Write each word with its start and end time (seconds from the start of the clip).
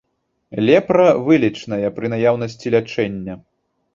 Лепра 0.67 1.05
вылечная, 1.27 1.91
пры 1.97 2.11
наяўнасці 2.15 2.73
лячэння. 2.77 3.37